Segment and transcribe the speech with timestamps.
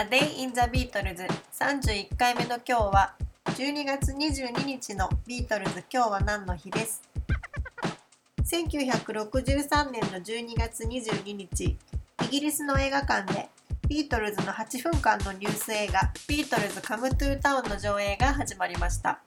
[0.00, 1.26] A Day in the Beatles
[1.58, 3.16] 31回目の今日は
[3.46, 5.82] 12月22日のビートルズ。
[5.92, 7.02] 今日は何の日です
[8.44, 11.64] ？1963年の12月22日。
[11.64, 11.76] イ
[12.30, 13.48] ギリスの映画館で
[13.88, 19.18] ビートルズの8分間のニュース映画ビートルズカムトゥータウンの上映が始まりました。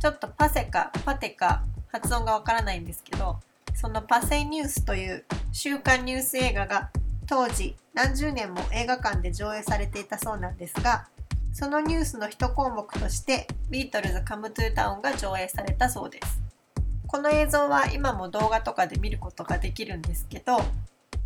[0.00, 3.38] ちょっとパセかパテか発音がわからないんですけど
[3.74, 6.88] そのパセニュースという週刊ニュース映画が
[7.30, 11.06] 当時何十年も映画館で上映されていたそうなんですが
[11.52, 16.40] そのニュースの一項目としてビートルズカムトゥータウンが上映されたそうです。
[17.06, 20.60] この映像は今も動画とかで見ることができるんですけど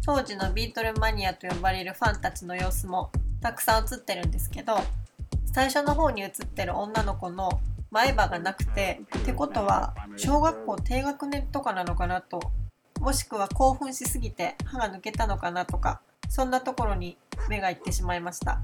[0.04, 3.10] 当時のビートルマニアと呼ばれるファンたちの様子も
[3.42, 4.77] たくさん映ってるんですけど
[5.52, 7.60] 最初の方に映ってる女の子の
[7.91, 12.41] 前歯がなくてってことは小学校低学年とかなのかなと
[13.04, 16.00] もしくは興奮しすぎて歯が抜けたのかなとか
[16.30, 17.18] そんなところに
[17.50, 18.62] 目がいってしまいました。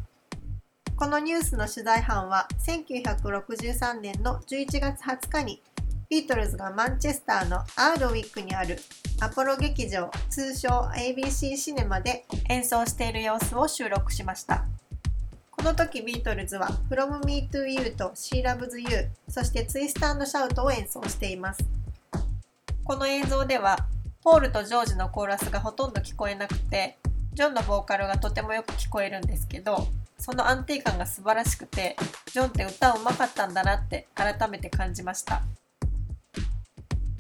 [0.96, 5.62] このニュースの取材班は1963年の11月20日に
[6.08, 8.78] ビートルズがマンチェスターのアードウィックにある
[9.20, 14.64] アポロ劇場通称 ABC シネマで演奏している様子を収録しました。
[15.50, 21.62] この時ビートルズは From Me to You と She Loves You そして Twist and Shout を演奏しています。
[22.84, 23.86] この映像では
[24.22, 26.98] ポールとジョージのコーラスがほとんど聞こえなくて
[27.32, 29.86] ジョンのボーカルがとてもよく聞こえるんですけど
[30.18, 31.96] その安定感が素晴らしくて
[32.30, 35.42] ジョンって歌うまかったんだなって改めて感じました。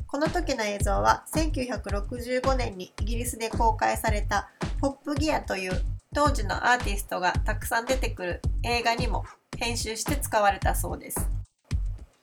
[0.06, 5.80] この時の映像は1965年にイギリスで公開されたポップギアという
[6.12, 9.24] 当時のアーティストがたくさん出てくる映画にも
[9.56, 11.30] 編集して使われたそうです。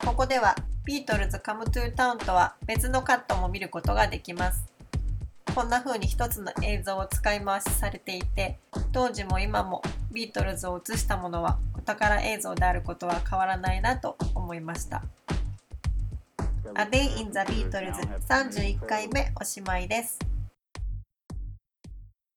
[0.06, 0.56] ここでは
[0.88, 4.72] Beatles Come to Town とは別のカットも見ることができます。
[5.54, 8.58] こんな風に一つの映像を使い回しされていて、
[8.94, 9.82] 当時も今も
[10.14, 15.04] ビートルズを映したものはお宝映像であることは変わらないなと思いました。
[16.74, 18.00] A Day in the Beatles
[18.30, 20.27] 31回目おしまいです。